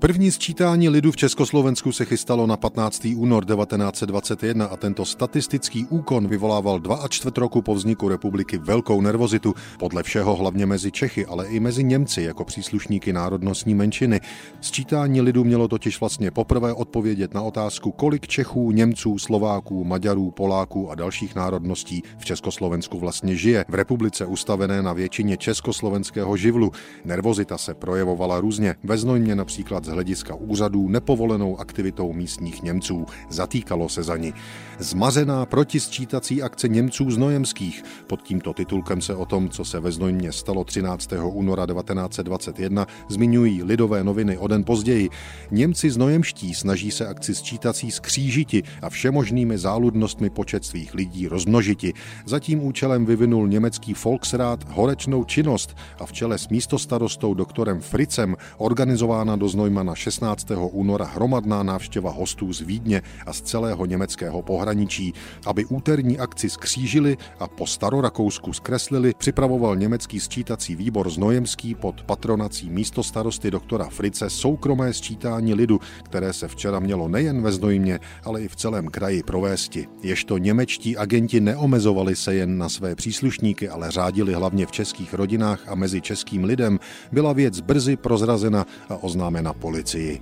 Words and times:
První 0.00 0.30
sčítání 0.30 0.88
lidu 0.88 1.12
v 1.12 1.16
Československu 1.16 1.92
se 1.92 2.04
chystalo 2.04 2.46
na 2.46 2.56
15. 2.56 3.08
únor 3.16 3.44
1921 3.44 4.66
a 4.66 4.76
tento 4.76 5.04
statistický 5.04 5.86
úkon 5.86 6.28
vyvolával 6.28 6.78
dva 6.80 6.96
a 6.96 7.08
čtvrt 7.08 7.38
roku 7.38 7.62
po 7.62 7.74
vzniku 7.74 8.08
republiky 8.08 8.58
velkou 8.58 9.00
nervozitu, 9.00 9.54
podle 9.78 10.02
všeho 10.02 10.36
hlavně 10.36 10.66
mezi 10.66 10.92
Čechy, 10.92 11.26
ale 11.26 11.46
i 11.46 11.60
mezi 11.60 11.84
Němci 11.84 12.22
jako 12.22 12.44
příslušníky 12.44 13.12
národnostní 13.12 13.74
menšiny. 13.74 14.20
Sčítání 14.60 15.20
lidu 15.20 15.44
mělo 15.44 15.68
totiž 15.68 16.00
vlastně 16.00 16.30
poprvé 16.30 16.72
odpovědět 16.72 17.34
na 17.34 17.42
otázku, 17.42 17.92
kolik 17.92 18.26
Čechů, 18.26 18.70
Němců, 18.70 19.18
Slováků, 19.18 19.84
Maďarů, 19.84 20.30
Poláků 20.30 20.90
a 20.90 20.94
dalších 20.94 21.34
národností 21.34 22.02
v 22.18 22.24
Československu 22.24 22.98
vlastně 22.98 23.36
žije 23.36 23.64
v 23.68 23.74
republice 23.74 24.26
ustavené 24.26 24.82
na 24.82 24.92
většině 24.92 25.36
československého 25.36 26.36
živlu. 26.36 26.72
Nervozita 27.04 27.58
se 27.58 27.74
projevovala 27.74 28.40
různě. 28.40 28.76
Ve 28.84 28.98
Znojmě 28.98 29.34
například 29.34 29.87
z 29.88 29.90
hlediska 29.90 30.34
úřadů 30.34 30.88
nepovolenou 30.88 31.60
aktivitou 31.60 32.12
místních 32.12 32.62
Němců. 32.62 33.06
Zatýkalo 33.30 33.88
se 33.88 34.02
za 34.02 34.16
ní. 34.16 34.34
Zmařená 34.78 35.46
protisčítací 35.46 36.42
akce 36.42 36.68
Němců 36.68 37.10
znojemských. 37.10 37.84
Pod 38.06 38.22
tímto 38.22 38.52
titulkem 38.52 39.00
se 39.00 39.14
o 39.14 39.24
tom, 39.24 39.48
co 39.48 39.64
se 39.64 39.80
ve 39.80 39.92
Znojmě 39.92 40.32
stalo 40.32 40.64
13. 40.64 41.10
února 41.32 41.66
1921, 41.66 42.86
zmiňují 43.08 43.62
lidové 43.62 44.04
noviny 44.04 44.38
o 44.38 44.48
den 44.48 44.64
později. 44.64 45.08
Němci 45.50 45.90
znojemští 45.90 46.54
snaží 46.54 46.90
se 46.90 47.06
akci 47.06 47.34
sčítací 47.34 47.90
skřížiti 47.90 48.62
a 48.82 48.90
všemožnými 48.90 49.58
záludnostmi 49.58 50.30
počet 50.30 50.64
svých 50.64 50.94
lidí 50.94 51.28
rozmnožiti. 51.28 51.94
Za 52.26 52.38
tím 52.38 52.64
účelem 52.64 53.06
vyvinul 53.06 53.48
německý 53.48 53.94
Volksrat 54.04 54.68
horečnou 54.68 55.24
činnost 55.24 55.76
a 56.00 56.06
v 56.06 56.12
čele 56.12 56.38
s 56.38 56.48
místostarostou 56.48 57.34
doktorem 57.34 57.80
Fritzem 57.80 58.36
organizována 58.58 59.36
do 59.36 59.48
Znojma 59.48 59.77
na 59.82 59.94
16. 59.94 60.46
února 60.70 61.04
hromadná 61.04 61.62
návštěva 61.62 62.10
hostů 62.10 62.52
z 62.52 62.60
Vídně 62.60 63.02
a 63.26 63.32
z 63.32 63.40
celého 63.40 63.86
německého 63.86 64.42
pohraničí. 64.42 65.12
Aby 65.46 65.64
úterní 65.64 66.18
akci 66.18 66.50
skřížili 66.50 67.16
a 67.40 67.48
po 67.48 67.66
starorakousku 67.66 68.52
zkreslili, 68.52 69.12
připravoval 69.18 69.76
německý 69.76 70.20
sčítací 70.20 70.76
výbor 70.76 71.10
Znojemský 71.10 71.74
pod 71.74 72.02
patronací 72.02 72.70
místo 72.70 73.02
starosty 73.02 73.50
doktora 73.50 73.88
Frice 73.88 74.30
soukromé 74.30 74.92
sčítání 74.92 75.54
lidu, 75.54 75.80
které 76.02 76.32
se 76.32 76.48
včera 76.48 76.80
mělo 76.80 77.08
nejen 77.08 77.42
ve 77.42 77.52
Znojmě, 77.52 78.00
ale 78.24 78.42
i 78.42 78.48
v 78.48 78.56
celém 78.56 78.88
kraji 78.88 79.22
provésti. 79.22 79.86
Ježto 80.02 80.38
němečtí 80.38 80.96
agenti 80.96 81.40
neomezovali 81.40 82.16
se 82.16 82.34
jen 82.34 82.58
na 82.58 82.68
své 82.68 82.94
příslušníky, 82.94 83.68
ale 83.68 83.90
řádili 83.90 84.34
hlavně 84.34 84.66
v 84.66 84.72
českých 84.72 85.14
rodinách 85.14 85.68
a 85.68 85.74
mezi 85.74 86.00
českým 86.00 86.44
lidem, 86.44 86.78
byla 87.12 87.32
věc 87.32 87.60
brzy 87.60 87.96
prozrazena 87.96 88.66
a 88.88 88.96
oznámena 88.96 89.52
policii. 89.68 90.20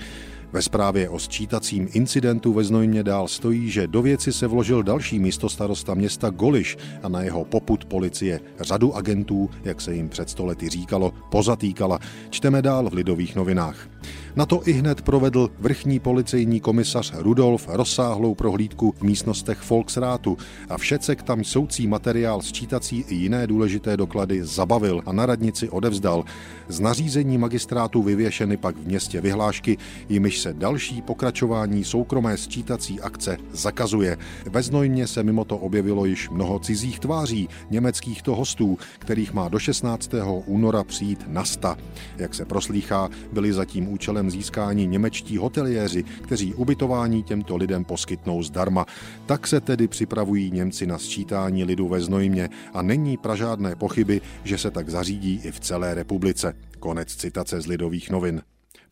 Ve 0.52 0.62
zprávě 0.62 1.08
o 1.08 1.18
sčítacím 1.18 1.88
incidentu 1.92 2.52
ve 2.52 2.64
Znojmě 2.64 3.02
dál 3.02 3.28
stojí, 3.28 3.70
že 3.70 3.86
do 3.86 4.02
věci 4.02 4.32
se 4.32 4.46
vložil 4.46 4.82
další 4.82 5.18
místostarosta 5.18 5.94
města 5.94 6.30
Goliš 6.30 6.76
a 7.02 7.08
na 7.08 7.22
jeho 7.22 7.44
poput 7.44 7.84
policie 7.84 8.40
řadu 8.60 8.94
agentů, 8.94 9.50
jak 9.64 9.80
se 9.80 9.94
jim 9.94 10.08
před 10.08 10.30
stolety 10.30 10.68
říkalo, 10.68 11.12
pozatýkala. 11.30 11.98
Čteme 12.30 12.62
dál 12.62 12.90
v 12.90 12.94
Lidových 12.94 13.36
novinách. 13.36 13.88
Na 14.36 14.46
to 14.46 14.68
i 14.68 14.72
hned 14.72 15.02
provedl 15.02 15.50
vrchní 15.58 16.00
policejní 16.00 16.60
komisař 16.60 17.12
Rudolf 17.16 17.68
rozsáhlou 17.68 18.34
prohlídku 18.34 18.94
v 18.98 19.02
místnostech 19.02 19.70
Volksrátu 19.70 20.36
a 20.68 20.78
všecek 20.78 21.22
tam 21.22 21.44
soucí 21.44 21.86
materiál 21.86 22.42
sčítací 22.42 23.04
i 23.08 23.14
jiné 23.14 23.46
důležité 23.46 23.96
doklady 23.96 24.44
zabavil 24.44 25.02
a 25.06 25.12
na 25.12 25.26
radnici 25.26 25.68
odevzdal. 25.68 26.24
Z 26.68 26.80
nařízení 26.80 27.38
magistrátu 27.38 28.02
vyvěšeny 28.02 28.56
pak 28.56 28.76
v 28.76 28.86
městě 28.86 29.20
vyhlášky, 29.20 29.78
jimiž 30.08 30.40
se 30.40 30.52
další 30.52 31.02
pokračování 31.02 31.84
soukromé 31.84 32.36
sčítací 32.36 33.00
akce 33.00 33.36
zakazuje. 33.52 34.18
Ve 34.50 34.62
Znojmě 34.62 35.06
se 35.06 35.22
mimo 35.22 35.44
to 35.44 35.56
objevilo 35.56 36.04
již 36.04 36.28
mnoho 36.30 36.58
cizích 36.58 37.00
tváří, 37.00 37.48
německých 37.70 38.22
to 38.22 38.34
hostů, 38.34 38.78
kterých 38.98 39.32
má 39.32 39.48
do 39.48 39.58
16. 39.58 40.10
února 40.46 40.84
přijít 40.84 41.24
na 41.28 41.44
sta. 41.44 41.76
Jak 42.16 42.34
se 42.34 42.44
proslýchá, 42.44 43.08
byli 43.32 43.52
zatím 43.52 43.88
účelem 43.88 44.25
získání 44.30 44.86
němečtí 44.86 45.36
hoteliéři, 45.36 46.02
kteří 46.02 46.54
ubytování 46.54 47.22
těmto 47.22 47.56
lidem 47.56 47.84
poskytnou 47.84 48.42
zdarma. 48.42 48.86
Tak 49.26 49.46
se 49.46 49.60
tedy 49.60 49.88
připravují 49.88 50.50
Němci 50.50 50.86
na 50.86 50.98
sčítání 50.98 51.64
lidu 51.64 51.88
ve 51.88 52.00
Znojmě 52.00 52.48
a 52.74 52.82
není 52.82 53.16
pra 53.16 53.36
žádné 53.36 53.76
pochyby, 53.76 54.20
že 54.44 54.58
se 54.58 54.70
tak 54.70 54.88
zařídí 54.88 55.40
i 55.44 55.52
v 55.52 55.60
celé 55.60 55.94
republice. 55.94 56.56
Konec 56.78 57.16
citace 57.16 57.60
z 57.60 57.66
Lidových 57.66 58.10
novin. 58.10 58.42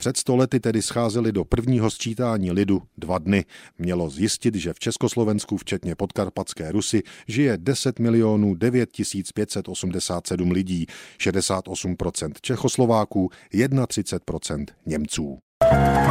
Před 0.04 0.16
sto 0.16 0.36
lety 0.36 0.60
tedy 0.60 0.82
scházeli 0.82 1.32
do 1.32 1.44
prvního 1.44 1.90
sčítání 1.90 2.52
lidu 2.52 2.82
dva 2.98 3.18
dny. 3.18 3.44
Mělo 3.78 4.10
zjistit, 4.10 4.54
že 4.54 4.72
v 4.72 4.78
Československu, 4.78 5.56
včetně 5.56 5.94
podkarpatské 5.94 6.72
Rusy, 6.72 7.02
žije 7.28 7.58
10 7.60 7.98
milionů 7.98 8.54
9 8.54 8.90
587 9.34 10.50
lidí, 10.50 10.86
68% 11.18 12.32
Čechoslováků, 12.40 13.30
31% 13.52 14.66
Němců. 14.86 15.38
thank 15.60 15.98
you 15.98 16.03